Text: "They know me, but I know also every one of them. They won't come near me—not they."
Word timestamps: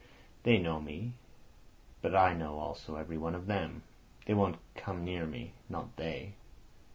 "They 0.41 0.57
know 0.57 0.81
me, 0.81 1.13
but 2.01 2.15
I 2.15 2.33
know 2.33 2.57
also 2.57 2.95
every 2.95 3.19
one 3.19 3.35
of 3.35 3.45
them. 3.45 3.83
They 4.25 4.33
won't 4.33 4.57
come 4.73 5.05
near 5.05 5.27
me—not 5.27 5.95
they." 5.95 6.33